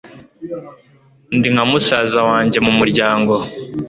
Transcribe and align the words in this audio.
Ndi 1.37 1.47
nka 1.53 1.63
musaza 1.71 2.19
wanjye 2.29 2.57
mu 2.65 2.71
muryango 2.79 3.33